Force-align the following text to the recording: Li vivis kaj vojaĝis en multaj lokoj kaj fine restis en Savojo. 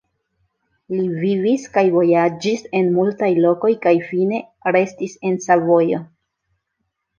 Li 0.93 1.03
vivis 1.23 1.67
kaj 1.75 1.83
vojaĝis 1.97 2.65
en 2.81 2.89
multaj 2.97 3.31
lokoj 3.45 3.73
kaj 3.85 3.95
fine 4.09 4.43
restis 4.79 5.17
en 5.33 5.41
Savojo. 5.49 6.05